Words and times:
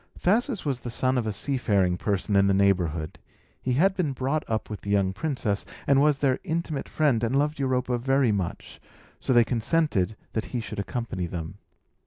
Thasus 0.17 0.65
was 0.65 0.79
the 0.79 0.89
son 0.89 1.15
of 1.15 1.27
a 1.27 1.31
seafaring 1.31 1.95
person 1.95 2.35
in 2.35 2.47
the 2.47 2.55
neighbourhood; 2.55 3.19
he 3.61 3.73
had 3.73 3.95
been 3.95 4.13
brought 4.13 4.43
up 4.49 4.67
with 4.67 4.81
the 4.81 4.89
young 4.89 5.13
princess, 5.13 5.63
and 5.85 6.01
was 6.01 6.17
their 6.17 6.39
intimate 6.43 6.89
friend, 6.89 7.23
and 7.23 7.37
loved 7.37 7.59
Europa 7.59 7.99
very 7.99 8.31
much; 8.31 8.81
so 9.19 9.31
they 9.31 9.43
consented 9.43 10.15
that 10.33 10.45
he 10.45 10.59
should 10.59 10.79
accompany 10.79 11.27
them. 11.27 11.59